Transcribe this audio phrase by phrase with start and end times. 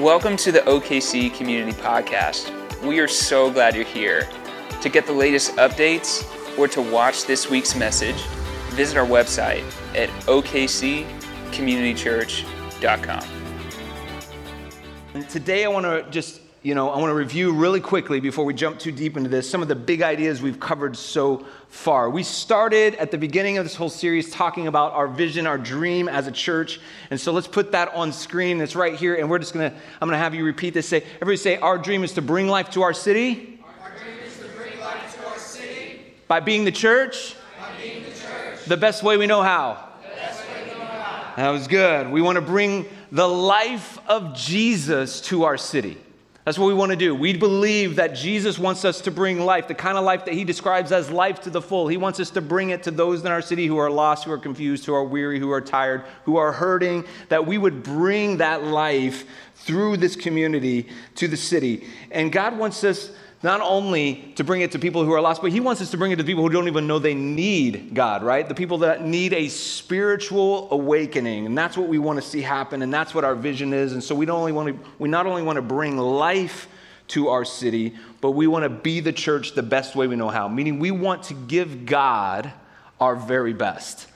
[0.00, 2.50] Welcome to the OKC Community Podcast.
[2.82, 4.26] We are so glad you're here.
[4.80, 6.24] To get the latest updates
[6.56, 8.16] or to watch this week's message,
[8.70, 9.62] visit our website
[9.94, 13.24] at okccommunitychurch.com.
[15.12, 18.44] And today I want to just, you know, I want to review really quickly before
[18.44, 22.10] we jump too deep into this some of the big ideas we've covered so far.
[22.10, 26.06] We started at the beginning of this whole series talking about our vision, our dream
[26.06, 26.78] as a church.
[27.10, 28.60] And so let's put that on screen.
[28.60, 30.86] It's right here and we're just going to I'm going to have you repeat this.
[30.86, 33.58] Say everybody say our dream is to bring life to our city.
[33.82, 37.36] Our dream is to bring life to our city by being the church.
[37.58, 39.88] by being the church The best way we know how.
[40.02, 41.32] the best way we know how.
[41.36, 42.10] That was good.
[42.10, 45.96] We want to bring the life of Jesus to our city.
[46.44, 47.14] That's what we want to do.
[47.14, 50.44] We believe that Jesus wants us to bring life, the kind of life that he
[50.44, 51.86] describes as life to the full.
[51.86, 54.32] He wants us to bring it to those in our city who are lost, who
[54.32, 58.38] are confused, who are weary, who are tired, who are hurting, that we would bring
[58.38, 61.86] that life through this community to the city.
[62.10, 65.50] And God wants us not only to bring it to people who are lost, but
[65.50, 68.22] He wants us to bring it to people who don't even know they need God,
[68.22, 68.46] right?
[68.46, 71.46] The people that need a spiritual awakening.
[71.46, 73.92] And that's what we want to see happen, and that's what our vision is.
[73.94, 76.68] And so we, don't only want to, we not only want to bring life
[77.08, 80.28] to our city, but we want to be the church the best way we know
[80.28, 82.52] how, meaning we want to give God
[83.00, 84.06] our very best.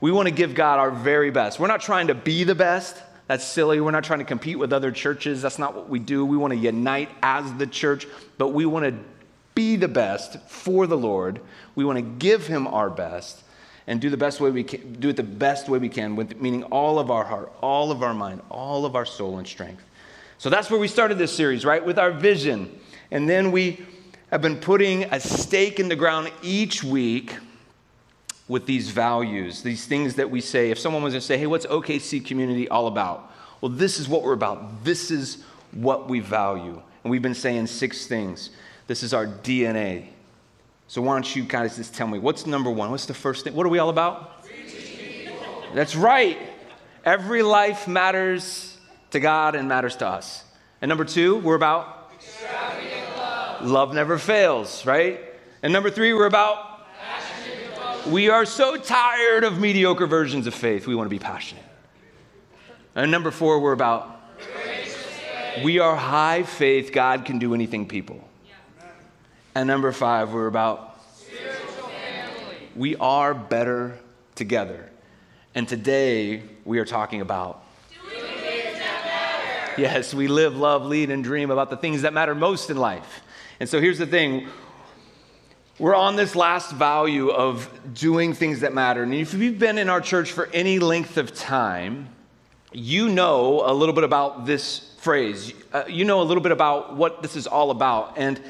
[0.00, 1.60] We want to give God our very best.
[1.60, 2.96] We're not trying to be the best.
[3.32, 3.80] That's silly.
[3.80, 5.40] We're not trying to compete with other churches.
[5.40, 6.22] That's not what we do.
[6.22, 8.94] We want to unite as the church, but we want to
[9.54, 11.40] be the best for the Lord.
[11.74, 13.42] We want to give him our best
[13.86, 16.42] and do the best way we can, do it the best way we can with
[16.42, 19.82] meaning all of our heart, all of our mind, all of our soul and strength.
[20.36, 21.82] So that's where we started this series, right?
[21.82, 22.78] With our vision.
[23.10, 23.82] And then we
[24.30, 27.34] have been putting a stake in the ground each week
[28.48, 30.70] with these values, these things that we say.
[30.70, 33.32] If someone was to say, hey, what's OKC community all about?
[33.60, 34.84] Well, this is what we're about.
[34.84, 36.80] This is what we value.
[37.04, 38.50] And we've been saying six things.
[38.86, 40.08] This is our DNA.
[40.88, 42.90] So why don't you guys just tell me what's number one?
[42.90, 43.54] What's the first thing?
[43.54, 44.44] What are we all about?
[45.74, 46.38] That's right.
[47.04, 48.76] Every life matters
[49.10, 50.44] to God and matters to us.
[50.82, 52.12] And number two, we're about
[53.16, 53.66] love.
[53.66, 55.20] love never fails, right?
[55.62, 56.71] And number three, we're about
[58.06, 60.86] we are so tired of mediocre versions of faith.
[60.86, 61.64] We want to be passionate.
[62.94, 64.20] And number four, we're about
[65.62, 68.26] we are high faith, God can do anything people.
[69.54, 70.98] And number five, we're about
[72.74, 73.98] we are better
[74.34, 74.88] together.
[75.54, 77.62] And today we are talking about
[79.76, 83.22] yes, we live, love, lead, and dream about the things that matter most in life.
[83.60, 84.48] And so here's the thing
[85.82, 89.02] we're on this last value of doing things that matter.
[89.02, 92.08] And if you've been in our church for any length of time,
[92.70, 95.52] you know a little bit about this phrase.
[95.72, 98.16] Uh, you know a little bit about what this is all about.
[98.16, 98.40] And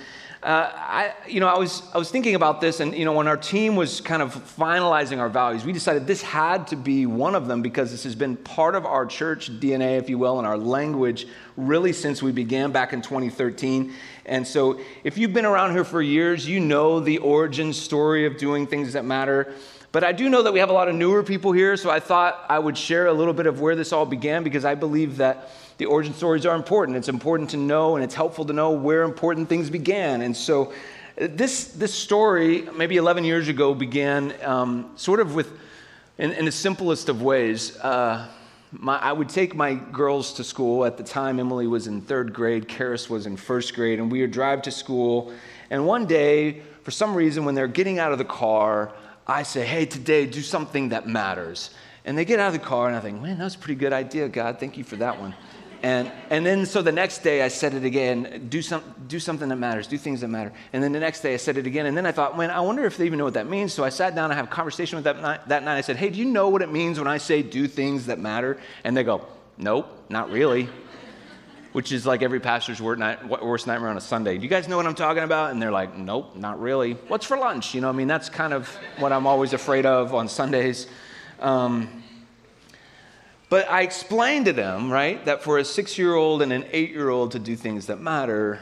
[0.43, 3.29] uh, I, you know, I was, I was thinking about this, and you know, when
[3.29, 7.37] our team was kind of finalizing our values, we decided this had to be one
[7.37, 10.47] of them because this has been part of our church DNA, if you will, and
[10.47, 13.93] our language really since we began back in 2013.
[14.27, 18.37] And so, if you've been around here for years, you know the origin story of
[18.37, 19.55] doing things that matter.
[19.93, 22.01] But I do know that we have a lot of newer people here, so I
[22.01, 25.19] thought I would share a little bit of where this all began because I believe
[25.19, 26.97] that the origin stories are important.
[26.97, 30.23] It's important to know, and it's helpful to know where important things began.
[30.23, 30.73] And so,
[31.17, 35.53] this, this story, maybe 11 years ago, began um, sort of with,
[36.19, 37.77] in, in, the simplest of ways.
[37.79, 38.27] Uh,
[38.73, 40.85] my, I would take my girls to school.
[40.85, 44.23] At the time, Emily was in third grade, Karis was in first grade, and we
[44.23, 45.33] would drive to school.
[45.71, 48.93] And one day, for some reason, when they're getting out of the car,
[49.27, 51.71] I say, hey, today, do something that matters.
[52.05, 53.79] And they get out of the car, and I think, man, that was a pretty
[53.79, 54.59] good idea, God.
[54.59, 55.35] Thank you for that one.
[55.83, 59.49] And, and then so the next day I said it again do, some, do something
[59.49, 60.53] that matters, do things that matter.
[60.73, 61.87] And then the next day I said it again.
[61.87, 63.73] And then I thought, man, I wonder if they even know what that means.
[63.73, 65.79] So I sat down and had a conversation with them that night, that night.
[65.79, 68.21] I said, hey, do you know what it means when I say do things that
[68.21, 68.61] matter?
[68.85, 69.27] And they go,
[69.59, 70.69] nope, not really.
[71.73, 74.37] Which is like every pastor's worst nightmare on a Sunday.
[74.37, 75.51] Do you guys know what I'm talking about?
[75.51, 76.93] And they're like, nope, not really.
[77.09, 77.75] What's for lunch?
[77.75, 78.69] You know, I mean, that's kind of
[78.99, 80.87] what I'm always afraid of on Sundays.
[81.41, 82.02] Um,
[83.53, 86.91] but I explained to them, right, that for a six year old and an eight
[86.91, 88.61] year old to do things that matter,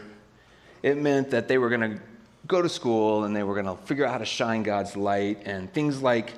[0.83, 2.01] it meant that they were going to
[2.49, 5.43] go to school and they were going to figure out how to shine God's light
[5.45, 6.33] and things like,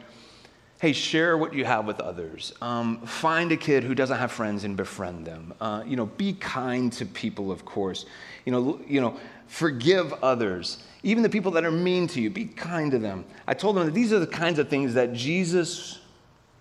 [0.83, 2.53] hey, share what you have with others.
[2.61, 5.55] Um, find a kid who doesn't have friends and befriend them.
[5.59, 8.05] Uh, you know, be kind to people, of course.
[8.45, 10.85] You know, you know, forgive others.
[11.03, 13.25] Even the people that are mean to you, be kind to them.
[13.47, 16.01] I told them that these are the kinds of things that Jesus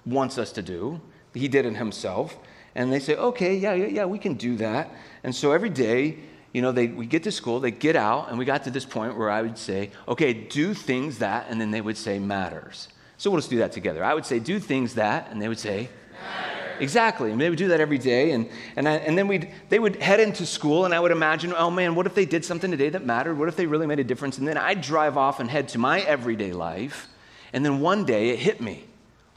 [0.05, 1.01] wants us to do
[1.33, 2.37] he did it himself.
[2.75, 4.93] And they say, okay, yeah, yeah, yeah, we can do that.
[5.23, 6.17] And so every day,
[6.53, 8.85] you know, they, we get to school, they get out, and we got to this
[8.85, 12.87] point where I would say, okay, do things that, and then they would say matters.
[13.17, 14.03] So we'll just do that together.
[14.03, 15.89] I would say, do things that, and they would say,
[16.23, 16.81] matters.
[16.81, 17.31] Exactly.
[17.31, 18.31] And they would do that every day.
[18.31, 21.53] And, and, I, and then we'd, they would head into school, and I would imagine,
[21.55, 23.37] oh man, what if they did something today that mattered?
[23.37, 24.37] What if they really made a difference?
[24.37, 27.07] And then I'd drive off and head to my everyday life.
[27.53, 28.85] And then one day it hit me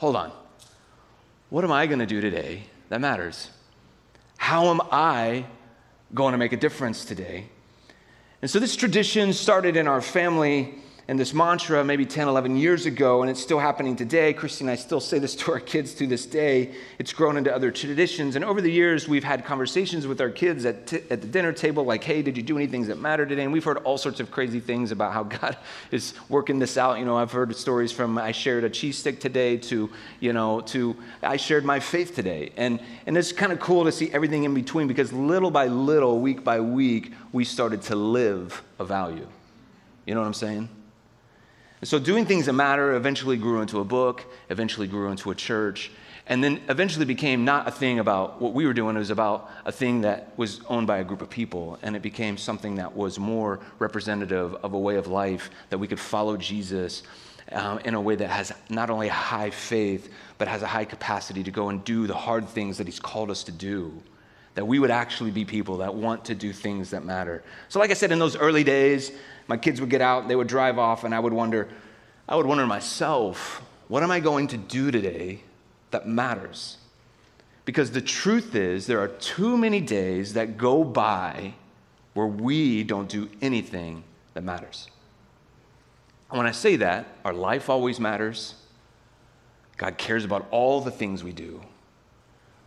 [0.04, 0.32] hold on.
[1.54, 3.48] What am I going to do today that matters?
[4.38, 5.46] How am I
[6.12, 7.46] going to make a difference today?
[8.42, 10.74] And so this tradition started in our family
[11.06, 14.32] and this mantra maybe 10, 11 years ago, and it's still happening today.
[14.32, 16.74] Christy and I still say this to our kids to this day.
[16.98, 18.36] It's grown into other traditions.
[18.36, 21.52] And over the years, we've had conversations with our kids at, t- at the dinner
[21.52, 23.44] table like, hey, did you do any things that matter today?
[23.44, 25.58] And we've heard all sorts of crazy things about how God
[25.90, 26.98] is working this out.
[26.98, 29.90] You know, I've heard stories from I shared a cheese stick today to,
[30.20, 32.52] you know, to I shared my faith today.
[32.56, 36.18] And, and it's kind of cool to see everything in between because little by little,
[36.18, 39.26] week by week, we started to live a value.
[40.06, 40.68] You know what I'm saying?
[41.84, 45.90] So doing things that matter eventually grew into a book, eventually grew into a church,
[46.26, 49.50] and then eventually became not a thing about what we were doing, it was about
[49.66, 52.96] a thing that was owned by a group of people, and it became something that
[52.96, 57.02] was more representative of a way of life that we could follow Jesus
[57.52, 61.42] um, in a way that has not only high faith, but has a high capacity
[61.42, 64.02] to go and do the hard things that He's called us to do.
[64.54, 67.42] That we would actually be people that want to do things that matter.
[67.68, 69.10] So, like I said, in those early days,
[69.48, 71.68] my kids would get out, they would drive off, and I would wonder,
[72.28, 75.42] I would wonder myself, what am I going to do today
[75.90, 76.78] that matters?
[77.64, 81.54] Because the truth is, there are too many days that go by
[82.12, 84.04] where we don't do anything
[84.34, 84.88] that matters.
[86.30, 88.54] And when I say that, our life always matters.
[89.76, 91.60] God cares about all the things we do.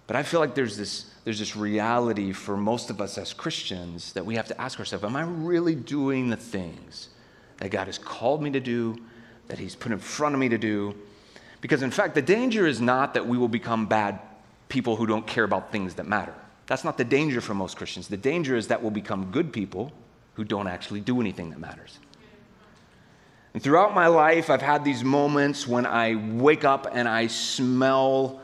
[0.08, 4.14] But I feel like there's this, there's this reality for most of us as Christians
[4.14, 7.10] that we have to ask ourselves Am I really doing the things
[7.58, 8.96] that God has called me to do,
[9.50, 10.96] that He's put in front of me to do?
[11.60, 14.20] Because in fact, the danger is not that we will become bad
[14.70, 16.34] people who don't care about things that matter.
[16.68, 18.08] That's not the danger for most Christians.
[18.08, 19.92] The danger is that we'll become good people
[20.36, 22.00] who don't actually do anything that matters.
[23.54, 28.42] And throughout my life, I've had these moments when I wake up and I smell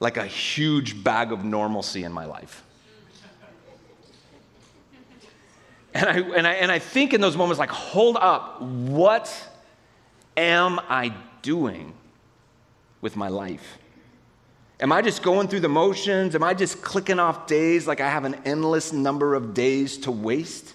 [0.00, 2.62] like a huge bag of normalcy in my life.
[5.94, 9.32] And I, and, I, and I think in those moments, like, hold up, what
[10.36, 11.94] am I doing
[13.00, 13.78] with my life?
[14.80, 16.34] Am I just going through the motions?
[16.34, 20.10] Am I just clicking off days like I have an endless number of days to
[20.10, 20.74] waste?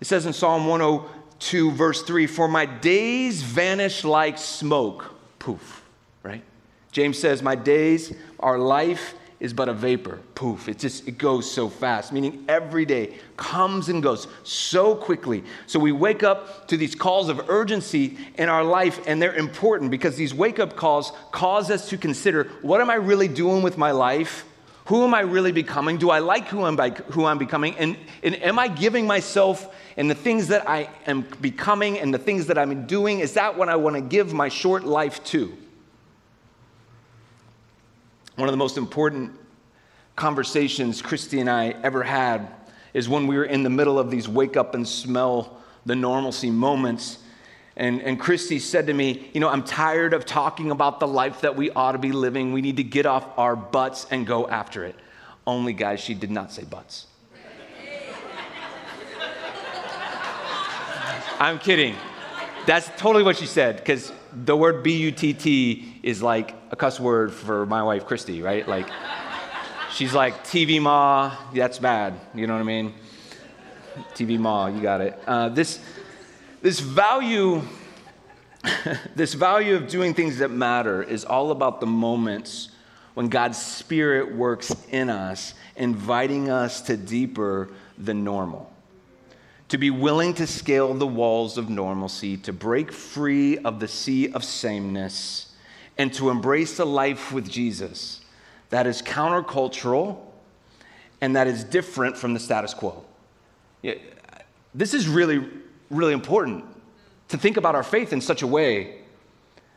[0.00, 5.14] It says in Psalm 102, verse 3 For my days vanish like smoke.
[5.38, 5.84] Poof,
[6.22, 6.42] right?
[6.92, 10.20] James says, My days, our life is but a vapor.
[10.36, 10.68] Poof.
[10.68, 15.42] It just it goes so fast, meaning every day comes and goes so quickly.
[15.66, 19.90] So we wake up to these calls of urgency in our life, and they're important
[19.90, 23.76] because these wake up calls cause us to consider what am I really doing with
[23.76, 24.44] my life?
[24.86, 25.96] Who am I really becoming?
[25.96, 27.76] Do I like who I'm, who I'm becoming?
[27.76, 32.18] And, and am I giving myself and the things that I am becoming and the
[32.18, 33.20] things that I'm doing?
[33.20, 35.56] Is that what I want to give my short life to?
[38.36, 39.32] One of the most important
[40.16, 42.48] conversations Christy and I ever had
[42.94, 46.50] is when we were in the middle of these wake up and smell the normalcy
[46.50, 47.18] moments.
[47.76, 51.40] And, and Christy said to me, You know, I'm tired of talking about the life
[51.42, 52.52] that we ought to be living.
[52.52, 54.94] We need to get off our butts and go after it.
[55.46, 57.06] Only, guys, she did not say butts.
[61.40, 61.96] I'm kidding.
[62.66, 66.76] That's totally what she said, because the word B U T T is like a
[66.76, 68.66] cuss word for my wife, Christy, right?
[68.66, 68.88] Like,
[69.92, 72.14] she's like, TV ma, that's bad.
[72.34, 72.94] You know what I mean?
[74.14, 75.20] TV ma, you got it.
[75.26, 75.80] Uh, this,
[76.62, 77.62] this value,
[79.14, 82.70] this value of doing things that matter is all about the moments
[83.14, 88.71] when God's Spirit works in us, inviting us to deeper than normal
[89.72, 94.30] to be willing to scale the walls of normalcy, to break free of the sea
[94.32, 95.50] of sameness,
[95.96, 98.20] and to embrace a life with Jesus
[98.68, 100.18] that is countercultural
[101.22, 103.02] and that is different from the status quo.
[104.74, 105.48] This is really,
[105.88, 106.66] really important
[107.28, 109.00] to think about our faith in such a way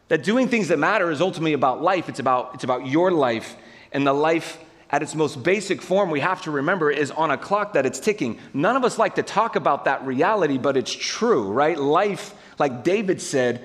[0.09, 2.09] that doing things that matter is ultimately about life.
[2.09, 3.55] It's about, it's about your life
[3.93, 4.57] and the life
[4.89, 7.99] at its most basic form, we have to remember is on a clock that it's
[7.99, 8.39] ticking.
[8.53, 11.77] None of us like to talk about that reality, but it's true, right?
[11.77, 13.63] Life, like David said,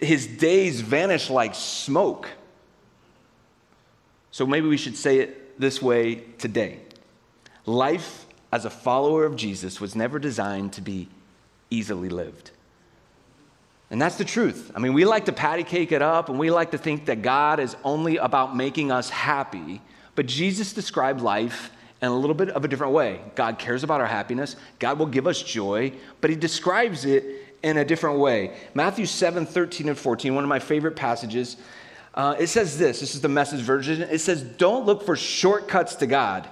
[0.00, 2.28] his days vanish like smoke.
[4.30, 6.80] So maybe we should say it this way today
[7.66, 11.08] Life as a follower of Jesus was never designed to be
[11.70, 12.50] easily lived.
[13.90, 14.70] And that's the truth.
[14.74, 17.22] I mean, we like to patty cake it up and we like to think that
[17.22, 19.80] God is only about making us happy,
[20.18, 21.70] but Jesus described life
[22.02, 23.20] in a little bit of a different way.
[23.36, 27.24] God cares about our happiness, God will give us joy, but he describes it
[27.62, 28.56] in a different way.
[28.74, 31.56] Matthew 7 13 and 14, one of my favorite passages,
[32.14, 34.02] uh, it says this this is the message version.
[34.02, 36.48] It says, Don't look for shortcuts to God.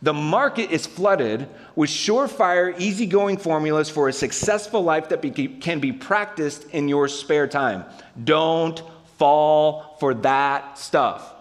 [0.00, 5.80] The market is flooded with surefire, easygoing formulas for a successful life that be, can
[5.80, 7.84] be practiced in your spare time.
[8.24, 8.82] Don't
[9.18, 11.34] fall for that stuff.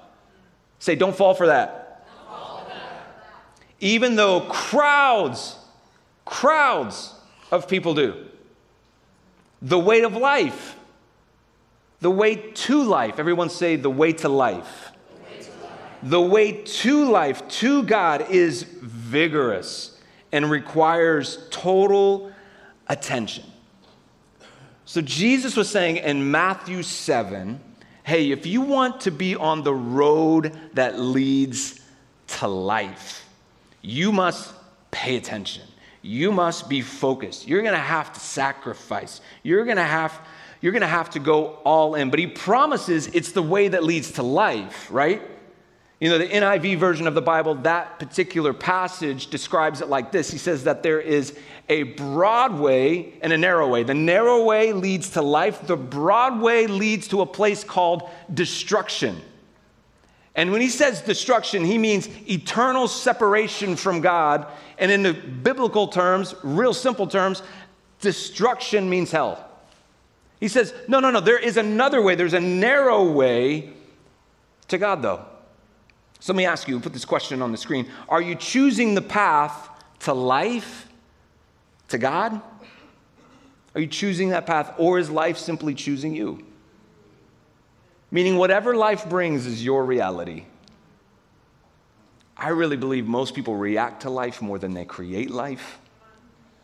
[0.82, 2.06] Say, don't fall for that.
[3.80, 5.56] Even though crowds,
[6.26, 7.16] crowds
[7.52, 8.26] of people do.
[9.62, 10.76] The way of life,
[12.02, 13.20] the way to life.
[13.20, 14.92] Everyone say, the way to life
[16.04, 20.00] the way to life, to God, is vigorous
[20.32, 22.32] and requires total
[22.88, 23.46] attention.
[24.86, 27.60] So Jesus was saying in Matthew 7
[28.04, 31.80] hey, if you want to be on the road that leads
[32.28, 33.28] to life,
[33.82, 34.54] you must
[34.92, 35.64] pay attention.
[36.02, 37.48] You must be focused.
[37.48, 39.22] You're going to have to sacrifice.
[39.44, 40.20] You're going to have
[40.62, 42.12] you're going to have to go all in.
[42.12, 45.22] But he promises it's the way that leads to life, right?
[46.02, 50.32] You know, the NIV version of the Bible, that particular passage describes it like this
[50.32, 51.38] He says that there is
[51.70, 53.84] a broad way and a narrow way.
[53.84, 59.22] The narrow way leads to life, the broad way leads to a place called destruction.
[60.34, 64.48] And when he says destruction, he means eternal separation from God.
[64.80, 67.44] And in the biblical terms, real simple terms,
[68.00, 69.48] destruction means hell.
[70.40, 72.16] He says, no, no, no, there is another way.
[72.16, 73.74] There's a narrow way
[74.70, 75.26] to God, though.
[76.22, 77.88] So let me ask you, put this question on the screen.
[78.08, 79.70] Are you choosing the path
[80.02, 80.88] to life,
[81.88, 82.40] to God?
[83.74, 86.46] Are you choosing that path, or is life simply choosing you?
[88.12, 90.46] Meaning, whatever life brings is your reality.
[92.38, 95.80] I really believe most people react to life more than they create life.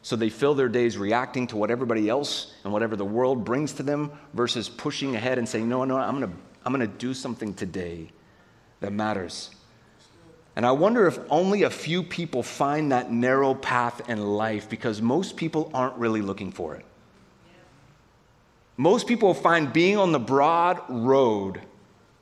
[0.04, 3.74] So they fill their days reacting to what everybody else and whatever the world brings
[3.74, 6.98] to them versus pushing ahead and saying, No, no, I'm going to I'm going to
[6.98, 8.12] do something today
[8.80, 9.50] that matters.
[10.56, 15.02] And I wonder if only a few people find that narrow path in life because
[15.02, 16.86] most people aren't really looking for it.
[18.76, 21.62] Most people find being on the broad road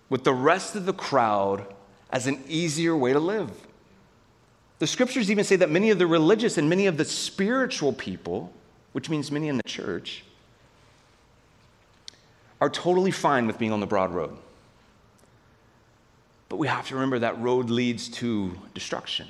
[0.10, 1.66] with the rest of the crowd
[2.10, 3.52] as an easier way to live.
[4.80, 8.54] The scriptures even say that many of the religious and many of the spiritual people,
[8.92, 10.24] which means many in the church,
[12.60, 14.38] are totally fine with being on the broad road.
[16.56, 19.28] But we have to remember that road leads to destruction.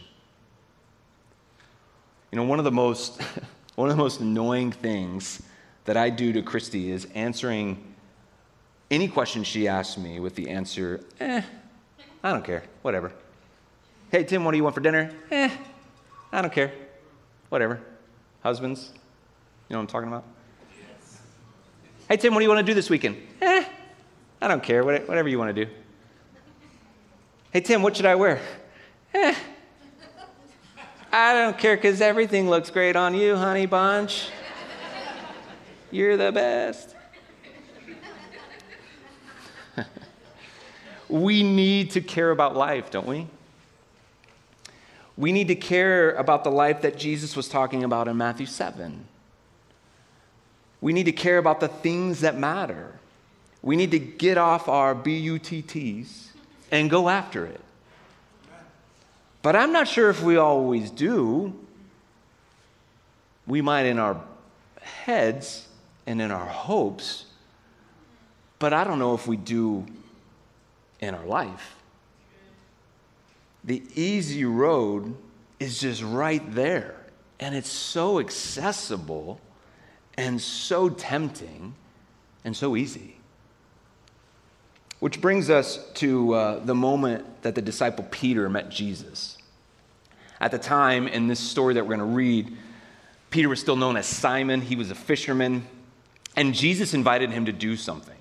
[2.31, 3.19] You know, one of the most,
[3.75, 5.41] one of the most annoying things
[5.85, 7.95] that I do to Christy is answering
[8.91, 11.41] any question she asks me with the answer, eh,
[12.23, 13.11] I don't care, whatever.
[14.11, 15.11] Hey, Tim, what do you want for dinner?
[15.31, 15.49] Eh,
[16.31, 16.73] I don't care,
[17.49, 17.81] whatever.
[18.43, 20.25] Husbands, you know what I'm talking about?
[20.77, 21.21] Yes.
[22.07, 23.17] Hey, Tim, what do you want to do this weekend?
[23.41, 23.65] Eh,
[24.43, 25.71] I don't care, whatever you want to do.
[27.55, 28.41] Hey, Tim, what should I wear?
[29.13, 29.33] Eh,
[31.09, 34.27] I don't care because everything looks great on you, honey bunch.
[35.89, 36.93] You're the best.
[41.07, 43.25] we need to care about life, don't we?
[45.15, 49.05] We need to care about the life that Jesus was talking about in Matthew 7.
[50.81, 52.99] We need to care about the things that matter.
[53.61, 56.34] We need to get off our BUTTs
[56.71, 57.61] and go after it.
[59.41, 61.53] But I'm not sure if we always do.
[63.45, 64.19] We might in our
[64.81, 65.67] heads
[66.07, 67.25] and in our hopes,
[68.57, 69.85] but I don't know if we do
[70.99, 71.75] in our life.
[73.63, 75.15] The easy road
[75.59, 76.95] is just right there,
[77.39, 79.39] and it's so accessible
[80.17, 81.75] and so tempting
[82.43, 83.14] and so easy.
[85.05, 89.37] Which brings us to uh, the moment that the disciple Peter met Jesus.
[90.39, 92.57] At the time, in this story that we're going to read,
[93.29, 94.61] Peter was still known as Simon.
[94.61, 95.67] He was a fisherman.
[96.35, 98.17] And Jesus invited him to do something.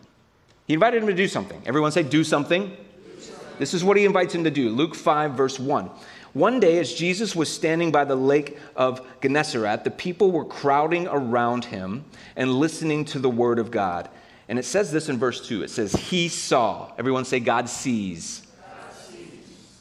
[0.67, 1.62] He invited him to do something.
[1.64, 2.69] Everyone say, do something.
[2.69, 3.47] do something.
[3.59, 4.69] This is what he invites him to do.
[4.69, 5.88] Luke 5, verse 1.
[6.35, 11.09] One day, as Jesus was standing by the lake of Gennesaret, the people were crowding
[11.09, 12.05] around him
[12.37, 14.11] and listening to the word of God.
[14.49, 16.93] And it says this in verse 2 it says, He saw.
[16.99, 18.47] Everyone say, God sees.
[18.57, 19.81] God sees.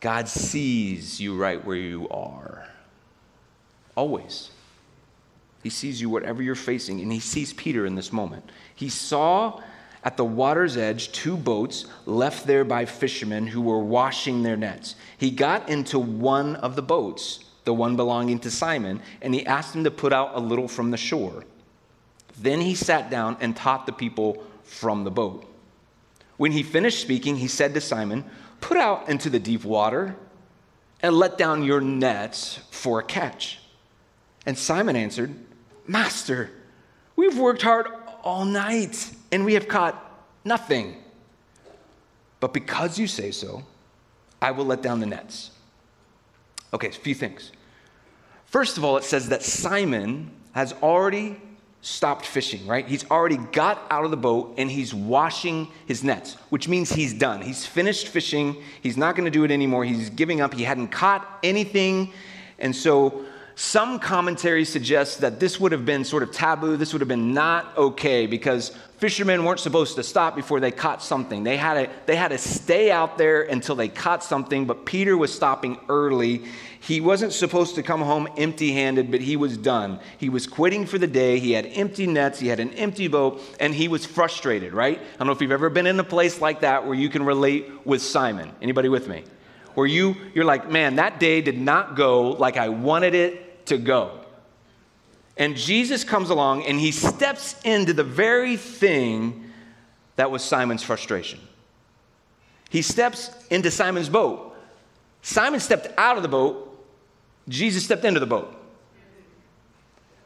[0.00, 2.66] God sees you right where you are.
[3.94, 4.50] Always.
[5.62, 8.50] He sees you whatever you're facing, and he sees Peter in this moment.
[8.74, 9.60] He saw
[10.02, 14.96] at the water's edge two boats left there by fishermen who were washing their nets.
[15.18, 19.76] He got into one of the boats, the one belonging to Simon, and he asked
[19.76, 21.44] him to put out a little from the shore.
[22.38, 25.44] Then he sat down and taught the people from the boat.
[26.36, 28.24] When he finished speaking, he said to Simon,
[28.60, 30.16] Put out into the deep water
[31.00, 33.60] and let down your nets for a catch.
[34.46, 35.34] And Simon answered,
[35.86, 36.50] Master,
[37.16, 37.88] we've worked hard
[38.22, 40.00] all night and we have caught
[40.44, 40.96] nothing.
[42.40, 43.64] But because you say so,
[44.40, 45.50] I will let down the nets.
[46.74, 47.52] Okay, a few things.
[48.46, 51.40] First of all, it says that Simon has already
[51.82, 52.86] stopped fishing, right?
[52.86, 57.12] He's already got out of the boat and he's washing his nets, which means he's
[57.12, 57.42] done.
[57.42, 58.56] He's finished fishing.
[58.80, 59.84] He's not going to do it anymore.
[59.84, 60.54] He's giving up.
[60.54, 62.12] He hadn't caught anything.
[62.60, 63.24] And so
[63.54, 66.76] some commentary suggests that this would have been sort of taboo.
[66.76, 71.02] This would have been not okay because fishermen weren't supposed to stop before they caught
[71.02, 71.44] something.
[71.44, 75.16] They had to, they had to stay out there until they caught something, but Peter
[75.16, 76.44] was stopping early
[76.82, 80.00] he wasn't supposed to come home empty handed, but he was done.
[80.18, 81.38] He was quitting for the day.
[81.38, 84.98] He had empty nets, he had an empty boat, and he was frustrated, right?
[84.98, 87.24] I don't know if you've ever been in a place like that where you can
[87.24, 88.50] relate with Simon.
[88.60, 89.22] Anybody with me?
[89.74, 93.78] Where you, you're like, man, that day did not go like I wanted it to
[93.78, 94.18] go.
[95.36, 99.50] And Jesus comes along and he steps into the very thing
[100.16, 101.40] that was Simon's frustration.
[102.68, 104.56] He steps into Simon's boat.
[105.22, 106.72] Simon stepped out of the boat
[107.48, 108.54] Jesus stepped into the boat.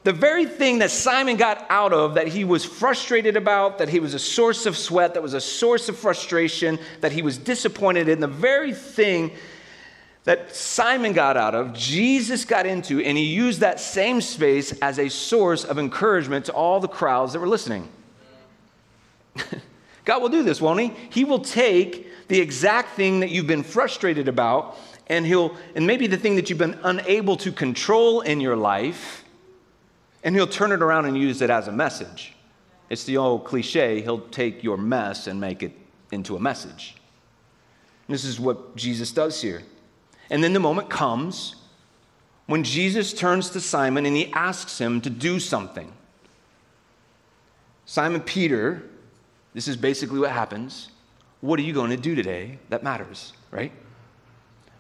[0.07, 3.99] The very thing that Simon got out of, that he was frustrated about, that he
[3.99, 8.09] was a source of sweat, that was a source of frustration, that he was disappointed
[8.09, 9.33] in, the very thing
[10.23, 15.01] that Simon got out of, Jesus got into, and he used that same space as
[15.01, 17.89] a source of encouragement to all the crowds that were listening.
[20.05, 20.93] God will do this, won't he?
[21.11, 24.79] He will take the exact thing that you've been frustrated about
[25.09, 29.25] and he'll and maybe the thing that you've been unable to control in your life
[30.27, 32.35] and he'll turn it around and use it as a message.
[32.91, 35.73] It's the old cliche he'll take your mess and make it
[36.11, 36.97] into a message.
[38.09, 39.63] This is what jesus does here.
[40.29, 41.55] And then the moment comes
[42.47, 45.93] when jesus turns to simon and he asks him to do something.
[47.87, 48.83] Simon peter
[49.55, 50.89] this is basically what happens.
[51.41, 53.71] What are you going to do today that matters right?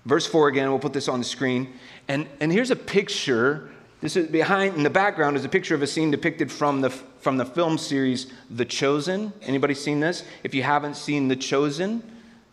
[0.06, 1.72] Verse 4 again, we'll put this on the screen.
[2.08, 3.70] And, and here's a picture.
[4.06, 6.90] This is behind in the background is a picture of a scene depicted from the
[6.90, 9.32] from the film series The Chosen.
[9.42, 10.22] Anybody seen this?
[10.44, 12.08] If you haven't seen The Chosen,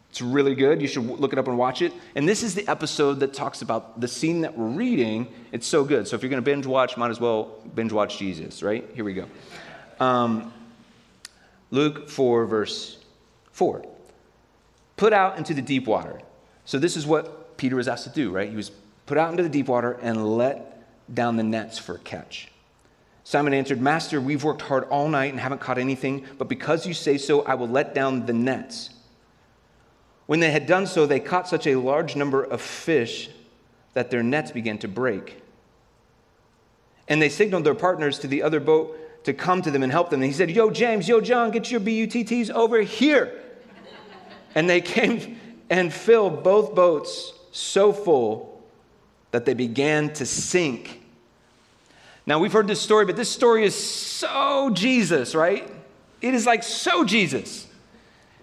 [0.09, 0.81] it's really good.
[0.81, 1.93] You should look it up and watch it.
[2.15, 5.27] And this is the episode that talks about the scene that we're reading.
[5.51, 6.07] It's so good.
[6.07, 8.89] So if you're going to binge watch, might as well binge watch Jesus, right?
[8.95, 9.27] Here we go.
[9.99, 10.51] Um,
[11.69, 12.97] Luke 4, verse
[13.51, 13.85] 4.
[14.97, 16.19] Put out into the deep water.
[16.65, 18.49] So this is what Peter was asked to do, right?
[18.49, 18.71] He was
[19.05, 20.72] put out into the deep water and let
[21.11, 22.49] down the nets for a catch.
[23.23, 26.93] Simon answered, Master, we've worked hard all night and haven't caught anything, but because you
[26.93, 28.89] say so, I will let down the nets.
[30.25, 33.29] When they had done so, they caught such a large number of fish
[33.93, 35.41] that their nets began to break.
[37.07, 40.09] And they signaled their partners to the other boat to come to them and help
[40.09, 40.21] them.
[40.21, 43.41] And he said, Yo, James, yo, John, get your BUTTs over here.
[44.55, 45.39] and they came
[45.69, 48.52] and filled both boats so full
[49.33, 51.01] that they began to sink.
[52.27, 55.67] Now, we've heard this story, but this story is so Jesus, right?
[56.21, 57.67] It is like so Jesus.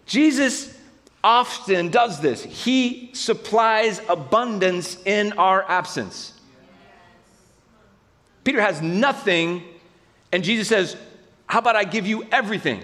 [0.04, 0.76] Jesus
[1.22, 6.32] often does this, He supplies abundance in our absence.
[8.42, 9.62] Peter has nothing,
[10.32, 10.96] and Jesus says,
[11.46, 12.82] How about I give you everything?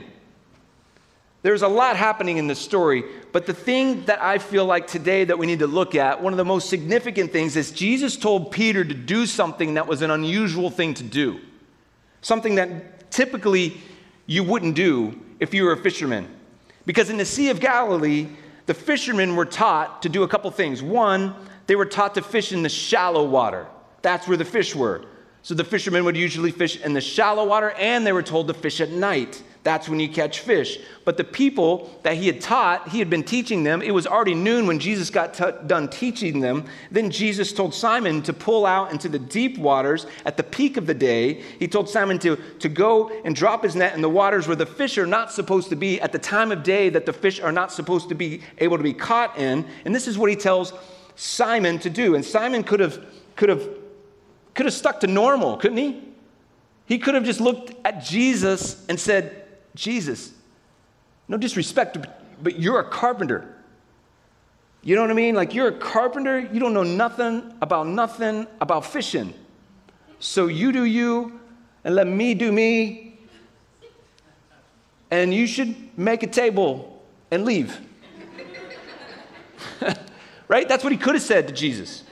[1.47, 5.23] There's a lot happening in this story, but the thing that I feel like today
[5.23, 8.51] that we need to look at, one of the most significant things is Jesus told
[8.51, 11.39] Peter to do something that was an unusual thing to do.
[12.21, 13.81] Something that typically
[14.27, 16.29] you wouldn't do if you were a fisherman.
[16.85, 18.27] Because in the Sea of Galilee,
[18.67, 20.83] the fishermen were taught to do a couple things.
[20.83, 21.33] One,
[21.69, 23.69] they were taught to fish in the shallow water.
[24.03, 25.05] That's where the fish were.
[25.43, 28.55] So the fishermen would usually fish in the shallow water, and they were told to
[28.55, 29.45] fish at night.
[29.67, 30.79] That's when you catch fish.
[31.05, 33.83] But the people that he had taught, he had been teaching them.
[33.83, 36.67] It was already noon when Jesus got t- done teaching them.
[36.93, 40.87] Then Jesus told Simon to pull out into the deep waters at the peak of
[40.87, 41.43] the day.
[41.59, 44.67] He told Simon to, to go and drop his net in the waters where the
[44.67, 47.51] fish are not supposed to be at the time of day that the fish are
[47.51, 49.67] not supposed to be able to be caught in.
[49.85, 50.75] And this is what he tells
[51.17, 52.15] Simon to do.
[52.15, 53.69] And Simon could have, could have,
[54.55, 56.05] could have stuck to normal, couldn't he?
[56.85, 59.43] He could have just looked at Jesus and said,
[59.77, 60.33] Jesus,
[61.29, 61.99] no disrespect,
[62.43, 63.55] but you're a carpenter.
[64.83, 65.35] You know what I mean?
[65.35, 69.35] Like you're a carpenter, you don't know nothing about nothing about fishing.
[70.19, 71.39] So you do you,
[71.85, 73.19] and let me do me,
[75.11, 77.79] and you should make a table and leave.
[80.49, 80.69] right?
[80.69, 82.03] That's what he could have said to Jesus.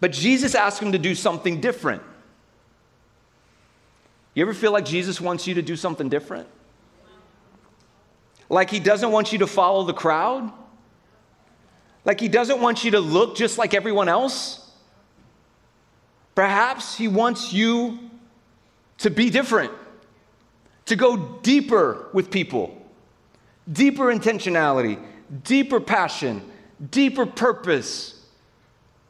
[0.00, 2.02] But Jesus asked him to do something different.
[4.34, 6.48] You ever feel like Jesus wants you to do something different?
[8.48, 10.52] Like he doesn't want you to follow the crowd?
[12.04, 14.60] Like he doesn't want you to look just like everyone else?
[16.34, 17.98] Perhaps he wants you
[18.98, 19.72] to be different,
[20.86, 22.76] to go deeper with people,
[23.70, 25.02] deeper intentionality,
[25.44, 26.42] deeper passion,
[26.90, 28.24] deeper purpose,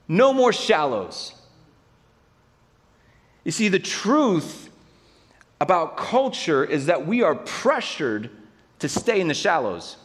[0.06, 1.34] no more shallows.
[3.42, 4.63] You see, the truth
[5.64, 8.28] about culture is that we are pressured
[8.80, 9.96] to stay in the shallows.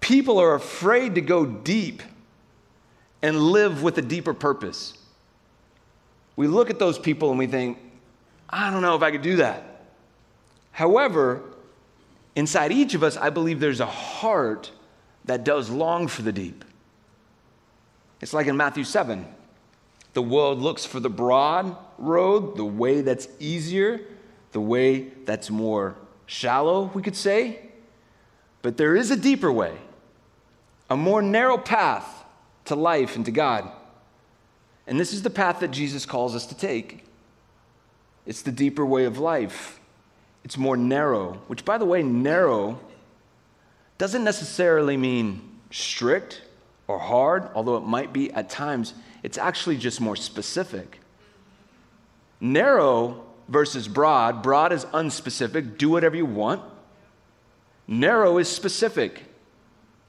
[0.00, 2.02] People are afraid to go deep
[3.22, 4.92] and live with a deeper purpose.
[6.36, 7.78] We look at those people and we think,
[8.50, 9.86] I don't know if I could do that.
[10.72, 11.40] However,
[12.36, 14.70] inside each of us, I believe there's a heart
[15.24, 16.62] that does long for the deep.
[18.20, 19.26] It's like in Matthew 7.
[20.12, 24.00] The world looks for the broad road, the way that's easier,
[24.52, 25.96] the way that's more
[26.26, 27.60] shallow, we could say.
[28.62, 29.76] But there is a deeper way,
[30.88, 32.24] a more narrow path
[32.66, 33.70] to life and to God.
[34.86, 37.04] And this is the path that Jesus calls us to take.
[38.26, 39.80] It's the deeper way of life.
[40.44, 42.80] It's more narrow, which, by the way, narrow
[43.98, 46.42] doesn't necessarily mean strict
[46.88, 48.94] or hard, although it might be at times.
[49.22, 51.00] It's actually just more specific.
[52.40, 56.62] Narrow versus broad broad is unspecific, do whatever you want.
[57.86, 59.24] Narrow is specific.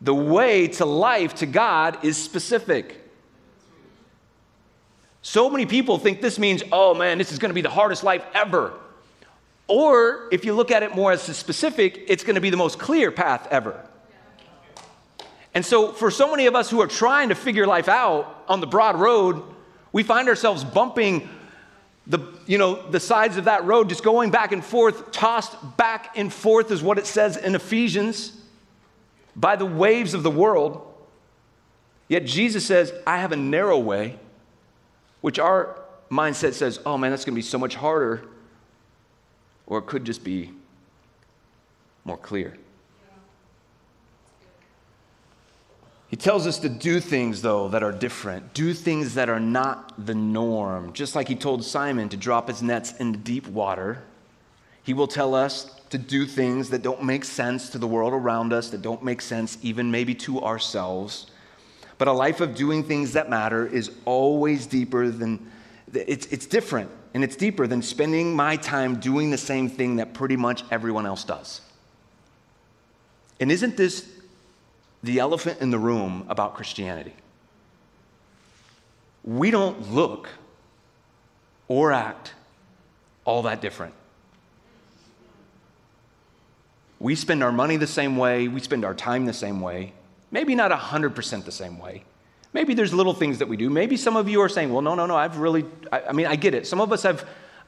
[0.02, 2.98] The way to life, to God, is specific.
[5.22, 8.04] So many people think this means, oh man, this is going to be the hardest
[8.04, 8.74] life ever.
[9.68, 12.80] Or if you look at it more as specific, it's going to be the most
[12.80, 13.88] clear path ever.
[15.54, 18.60] And so, for so many of us who are trying to figure life out on
[18.60, 19.42] the broad road,
[19.94, 21.30] we find ourselves bumping
[22.06, 26.18] the, you know, the sides of that road, just going back and forth, tossed back
[26.18, 28.34] and forth, is what it says in Ephesians,
[29.36, 30.86] by the waves of the world.
[32.10, 34.20] Yet Jesus says, I have a narrow way
[35.22, 38.24] which our mindset says, oh man, that's going to be so much harder.
[39.66, 40.52] Or it could just be
[42.04, 42.58] more clear.
[46.12, 50.06] He tells us to do things, though, that are different, do things that are not
[50.06, 50.92] the norm.
[50.92, 54.04] Just like he told Simon to drop his nets into deep water,
[54.84, 58.52] he will tell us to do things that don't make sense to the world around
[58.52, 61.32] us, that don't make sense even maybe to ourselves.
[61.98, 65.50] But a life of doing things that matter is always deeper than,
[65.94, 70.14] it's, it's different and it's deeper than spending my time doing the same thing that
[70.14, 71.62] pretty much everyone else does.
[73.40, 74.11] And isn't this
[75.04, 77.14] the elephant in the room about Christianity?
[79.24, 80.30] We don't look
[81.68, 82.34] or act
[83.26, 83.94] all that different.
[87.00, 89.94] We spend our money the same way, we spend our time the same way,
[90.32, 92.04] Maybe not 100% the same way.
[92.54, 93.70] Maybe there's little things that we do.
[93.70, 96.26] Maybe some of you are saying, well, no, no, no, I've really, I, I mean,
[96.26, 96.66] I get it.
[96.66, 97.28] Some of us have,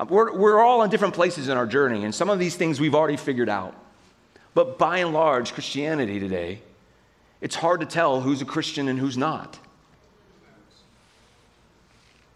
[0.09, 2.95] we're, we're all in different places in our journey, and some of these things we've
[2.95, 3.75] already figured out.
[4.53, 6.61] But by and large, Christianity today,
[7.43, 9.59] it's hard to tell who's a Christian and who's not.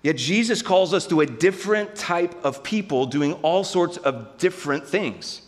[0.04, 4.86] Yet Jesus calls us to a different type of people doing all sorts of different
[4.86, 5.43] things.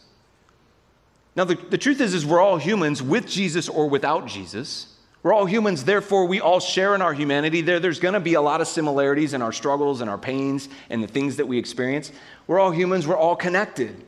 [1.35, 4.95] Now, the, the truth is, is we're all humans with Jesus or without Jesus.
[5.23, 7.59] We're all humans, therefore, we all share in our humanity.
[7.59, 10.69] There, there's going to be a lot of similarities in our struggles and our pains
[10.89, 12.13] and the things that we experience.
[12.47, 14.05] We're all humans, we're all connected.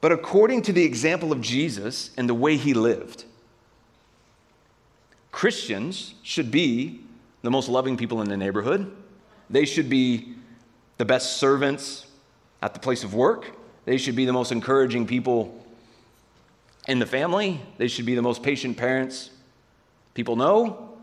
[0.00, 3.24] But according to the example of Jesus and the way he lived,
[5.32, 7.00] Christians should be
[7.42, 8.94] the most loving people in the neighborhood.
[9.50, 10.34] They should be
[10.98, 12.06] the best servants
[12.60, 13.52] at the place of work.
[13.84, 15.64] They should be the most encouraging people
[16.86, 17.60] in the family.
[17.76, 19.30] They should be the most patient parents
[20.14, 20.96] people know.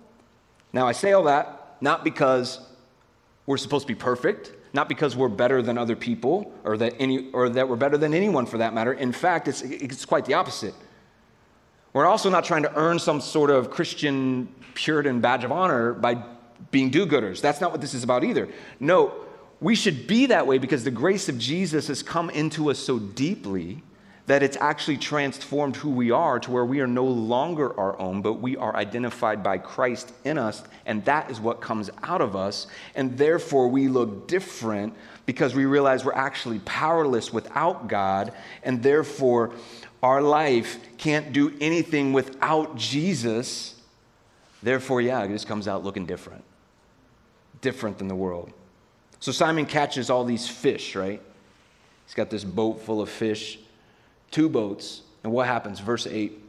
[0.73, 2.59] Now, I say all that not because
[3.45, 7.31] we're supposed to be perfect, not because we're better than other people or that, any,
[7.31, 8.91] or that we're better than anyone for that matter.
[8.91, 10.73] In fact, it's, it's quite the opposite.
[11.95, 16.21] We're also not trying to earn some sort of Christian Puritan badge of honor by
[16.69, 17.39] being do gooders.
[17.39, 18.49] That's not what this is about either.
[18.81, 19.13] No,
[19.61, 22.99] we should be that way because the grace of Jesus has come into us so
[22.99, 23.81] deeply
[24.25, 28.21] that it's actually transformed who we are to where we are no longer our own,
[28.21, 32.35] but we are identified by Christ in us, and that is what comes out of
[32.35, 32.67] us.
[32.95, 39.53] And therefore, we look different because we realize we're actually powerless without God, and therefore,
[40.05, 43.73] our life can't do anything without Jesus.
[44.61, 46.43] Therefore, yeah, it just comes out looking different,
[47.59, 48.53] different than the world.
[49.19, 51.19] So Simon catches all these fish, right?
[52.05, 53.57] He's got this boat full of fish
[54.29, 55.01] two boats.
[55.23, 55.79] And what happens?
[55.79, 56.39] Verse 8.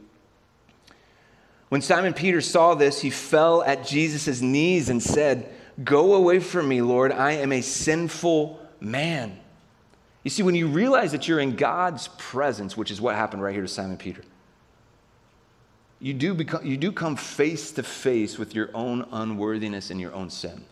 [1.69, 5.51] When Simon Peter saw this, he fell at Jesus' knees and said,
[5.83, 7.11] Go away from me, Lord.
[7.11, 9.39] I am a sinful man.
[10.27, 13.53] You see, when you realize that you're in God's presence, which is what happened right
[13.53, 14.21] here to Simon Peter,
[16.01, 20.13] you do, become, you do come face to face with your own unworthiness and your
[20.13, 20.65] own sin.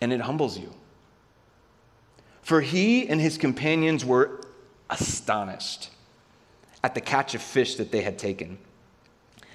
[0.00, 0.74] And it humbles you.
[2.42, 4.40] For he and his companions were
[4.90, 5.90] astonished
[6.82, 8.58] at the catch of fish that they had taken.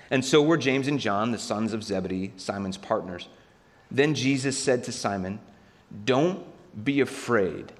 [0.10, 3.28] And so were James and John, the sons of Zebedee, Simon's partners.
[3.92, 5.42] Then Jesus said to Simon,
[6.06, 7.72] Don't be afraid.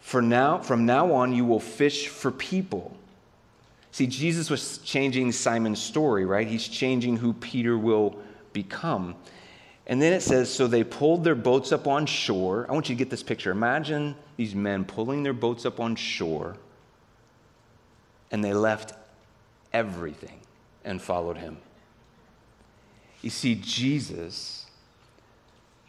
[0.00, 2.96] For now, from now on, you will fish for people.
[3.92, 6.46] See, Jesus was changing Simon's story, right?
[6.46, 8.16] He's changing who Peter will
[8.52, 9.14] become.
[9.86, 12.66] And then it says, So they pulled their boats up on shore.
[12.68, 13.50] I want you to get this picture.
[13.50, 16.56] Imagine these men pulling their boats up on shore,
[18.30, 18.94] and they left
[19.72, 20.40] everything
[20.84, 21.58] and followed him.
[23.22, 24.66] You see, Jesus,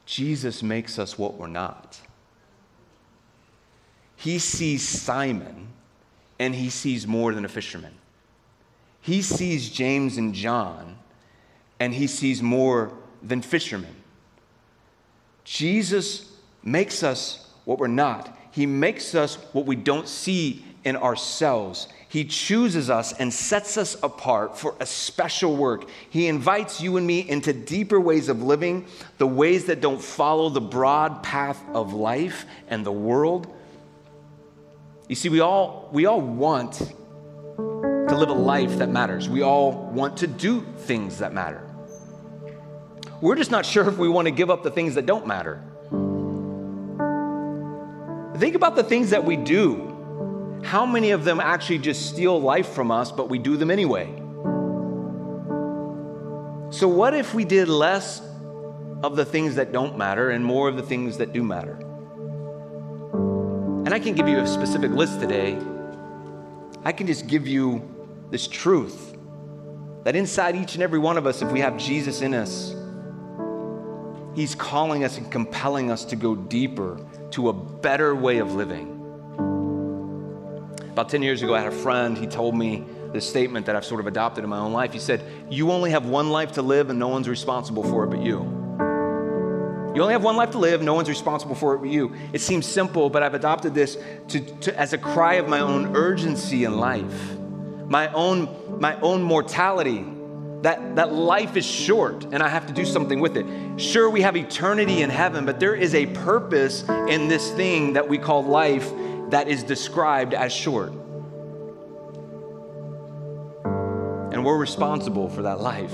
[0.06, 2.02] Jesus makes us what we're not.
[4.22, 5.70] He sees Simon,
[6.38, 7.94] and he sees more than a fisherman.
[9.02, 11.00] He sees James and John,
[11.80, 12.92] and he sees more
[13.24, 13.96] than fishermen.
[15.44, 16.32] Jesus
[16.62, 18.38] makes us what we're not.
[18.52, 21.88] He makes us what we don't see in ourselves.
[22.08, 25.90] He chooses us and sets us apart for a special work.
[26.12, 28.86] He invites you and me into deeper ways of living,
[29.18, 33.52] the ways that don't follow the broad path of life and the world.
[35.12, 39.28] You see, we all, we all want to live a life that matters.
[39.28, 41.62] We all want to do things that matter.
[43.20, 45.62] We're just not sure if we want to give up the things that don't matter.
[48.40, 50.62] Think about the things that we do.
[50.64, 54.08] How many of them actually just steal life from us, but we do them anyway?
[56.70, 58.22] So, what if we did less
[59.04, 61.91] of the things that don't matter and more of the things that do matter?
[63.92, 65.60] And I can give you a specific list today.
[66.86, 67.86] I can just give you
[68.30, 69.18] this truth
[70.06, 72.74] that inside each and every one of us, if we have Jesus in us,
[74.34, 78.88] He's calling us and compelling us to go deeper to a better way of living.
[80.92, 83.84] About 10 years ago, I had a friend, he told me this statement that I've
[83.84, 84.94] sort of adopted in my own life.
[84.94, 88.08] He said, You only have one life to live, and no one's responsible for it
[88.08, 88.61] but you.
[89.94, 92.16] You only have one life to live, no one's responsible for it but you.
[92.32, 93.98] It seems simple, but I've adopted this
[94.30, 97.38] to, to, as a cry of my own urgency in life,
[97.88, 100.06] my own, my own mortality
[100.62, 103.46] that, that life is short and I have to do something with it.
[103.82, 108.08] Sure, we have eternity in heaven, but there is a purpose in this thing that
[108.08, 108.90] we call life
[109.32, 110.94] that is described as short.
[114.32, 115.94] And we're responsible for that life.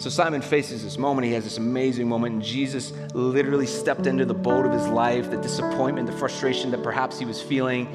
[0.00, 1.26] So Simon faces this moment.
[1.26, 5.30] He has this amazing moment, and Jesus literally stepped into the boat of his life,
[5.30, 7.86] the disappointment, the frustration that perhaps he was feeling.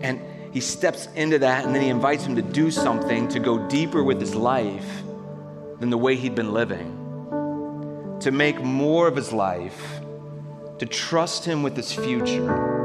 [0.00, 0.22] And
[0.54, 4.02] he steps into that and then he invites him to do something to go deeper
[4.02, 5.02] with his life
[5.80, 10.00] than the way he'd been living, to make more of his life,
[10.78, 12.78] to trust him with his future.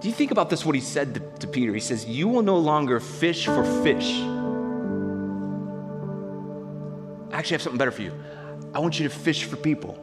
[0.00, 0.64] Do you think about this?
[0.64, 1.74] What he said to, to Peter?
[1.74, 4.22] He says, You will no longer fish for fish.
[7.46, 8.12] Actually have something better for you.
[8.74, 10.02] I want you to fish for people.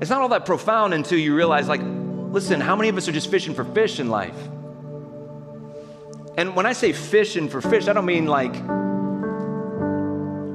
[0.00, 1.82] It's not all that profound until you realize, like,
[2.30, 4.36] Listen, how many of us are just fishing for fish in life?
[6.36, 8.54] And when I say fishing for fish, I don't mean like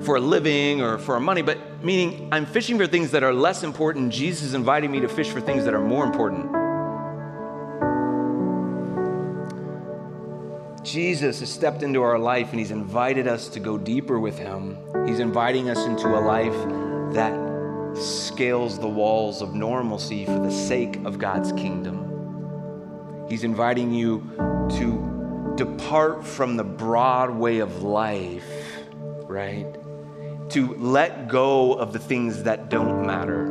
[0.06, 3.64] for a living or for money, but meaning I'm fishing for things that are less
[3.64, 4.14] important.
[4.14, 6.63] Jesus is inviting me to fish for things that are more important.
[10.84, 14.78] Jesus has stepped into our life and he's invited us to go deeper with him.
[15.08, 16.54] He's inviting us into a life
[17.14, 17.34] that
[17.96, 23.28] scales the walls of normalcy for the sake of God's kingdom.
[23.30, 24.30] He's inviting you
[24.78, 28.44] to depart from the broad way of life,
[29.24, 29.68] right?
[30.50, 33.46] To let go of the things that don't matter.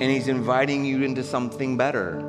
[0.00, 2.20] And He's inviting you into something better,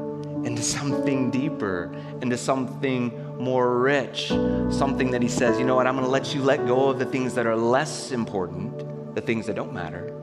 [0.44, 4.30] into something deeper, into something more rich,
[4.70, 7.06] something that He says, you know what, I'm gonna let you let go of the
[7.06, 10.18] things that are less important, the things that don't matter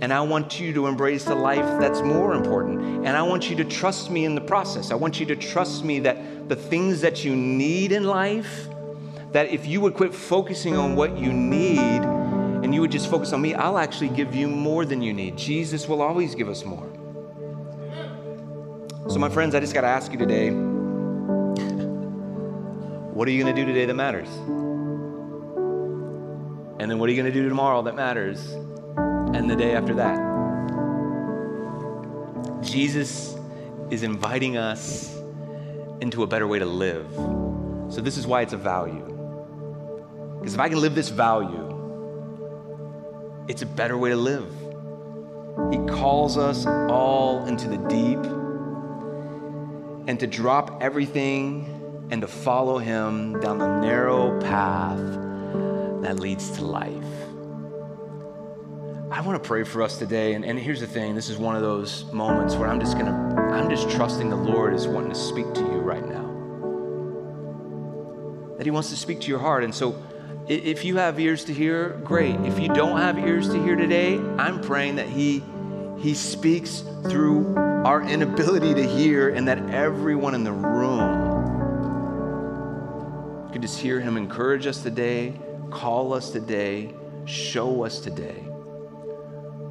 [0.00, 3.06] and I want you to embrace a life that's more important.
[3.06, 4.90] And I want you to trust me in the process.
[4.90, 8.68] I want you to trust me that the things that you need in life,
[9.32, 13.34] that if you would quit focusing on what you need and you would just focus
[13.34, 15.36] on me, I'll actually give you more than you need.
[15.36, 16.88] Jesus will always give us more.
[19.10, 20.50] So, my friends, I just got to ask you today
[23.20, 24.28] what are you going to do today that matters?
[26.80, 28.56] And then what are you going to do tomorrow that matters?
[29.34, 30.18] and the day after that.
[32.62, 33.36] Jesus
[33.90, 35.16] is inviting us
[36.00, 37.06] into a better way to live.
[37.92, 39.06] So, this is why it's a value.
[40.38, 41.66] Because if I can live this value,
[43.48, 44.52] it's a better way to live.
[45.70, 48.18] He calls us all into the deep
[50.08, 51.79] and to drop everything
[52.10, 54.98] and to follow Him down the narrow path
[56.02, 56.90] that leads to life.
[59.10, 60.34] I want to pray for us today.
[60.34, 63.06] And, and here's the thing this is one of those moments where I'm just going
[63.06, 66.26] to, I'm just trusting the Lord is wanting to speak to you right now.
[68.56, 69.64] That He wants to speak to your heart.
[69.64, 70.00] And so
[70.48, 72.36] if you have ears to hear, great.
[72.40, 75.42] If you don't have ears to hear today, I'm praying that He,
[75.98, 81.19] he speaks through our inability to hear and that everyone in the room
[83.60, 85.34] could just hear Him encourage us today,
[85.70, 86.94] call us today,
[87.26, 88.38] show us today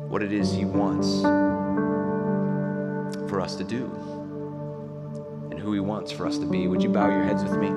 [0.10, 1.24] what it is He wants
[3.28, 3.86] for us to do
[5.50, 6.68] and who He wants for us to be.
[6.68, 7.70] Would you bow your heads with me?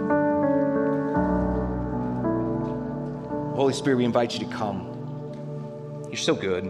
[3.56, 6.04] Holy Spirit, we invite you to come.
[6.08, 6.64] You're so good.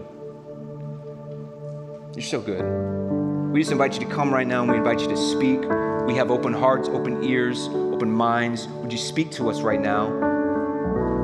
[2.15, 3.51] You're so good.
[3.51, 5.59] We just invite you to come right now and we invite you to speak.
[6.05, 8.67] We have open hearts, open ears, open minds.
[8.67, 10.09] Would you speak to us right now?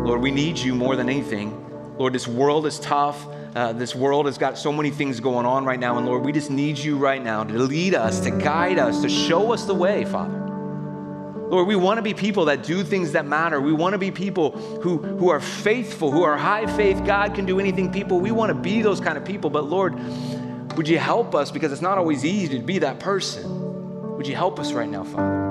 [0.06, 1.66] Lord, we need you more than anything.
[1.98, 3.28] Lord, this world is tough.
[3.56, 5.98] Uh, this world has got so many things going on right now.
[5.98, 9.10] And Lord, we just need you right now to lead us, to guide us, to
[9.10, 10.38] show us the way, Father.
[11.50, 13.60] Lord, we want to be people that do things that matter.
[13.60, 17.04] We want to be people who, who are faithful, who are high faith.
[17.06, 18.22] God can do anything, people.
[18.22, 19.50] We want to be those kind of people.
[19.50, 19.98] But Lord,
[20.78, 21.52] would you help us?
[21.52, 23.69] Because it's not always easy to be that person.
[24.20, 25.48] Would you help us right now, Father?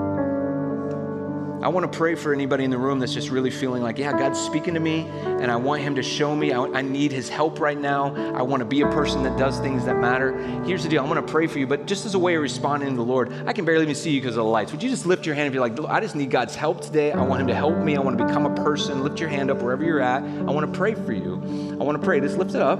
[1.63, 4.11] I want to pray for anybody in the room that's just really feeling like, yeah,
[4.11, 6.53] God's speaking to me and I want Him to show me.
[6.53, 8.13] I, I need His help right now.
[8.35, 10.37] I want to be a person that does things that matter.
[10.65, 12.43] Here's the deal I'm going to pray for you, but just as a way of
[12.43, 14.71] responding to the Lord, I can barely even see you because of the lights.
[14.71, 17.11] Would you just lift your hand and be like, I just need God's help today.
[17.11, 17.95] I want Him to help me.
[17.95, 19.01] I want to become a person.
[19.03, 20.21] Lift your hand up wherever you're at.
[20.21, 21.41] I want to pray for you.
[21.81, 22.19] I want to pray.
[22.19, 22.79] Just lift it up.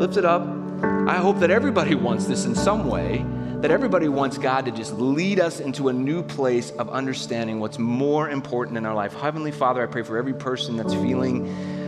[0.00, 0.42] Lift it up.
[0.82, 3.24] I hope that everybody wants this in some way
[3.60, 7.78] that everybody wants God to just lead us into a new place of understanding what's
[7.78, 9.12] more important in our life.
[9.12, 11.46] Heavenly Father, I pray for every person that's feeling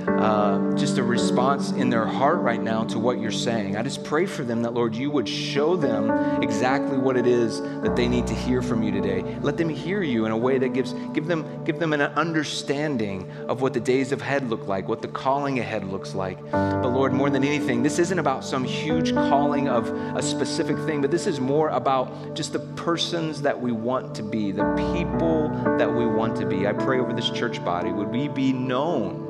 [0.08, 3.76] uh, just a response in their heart right now to what you're saying.
[3.76, 6.10] I just pray for them that, Lord, you would show them
[6.42, 9.22] exactly what it is that they need to hear from you today.
[9.40, 13.30] Let them hear you in a way that gives give them give them an understanding
[13.48, 16.38] of what the days ahead look like, what the calling ahead looks like.
[16.50, 21.00] But Lord, more than anything, this isn't about some huge calling of a specific thing,
[21.00, 25.48] but this is more about just the persons that we want to be, the people
[25.78, 26.66] that we want to be.
[26.66, 29.21] I pray over this church body, would we be known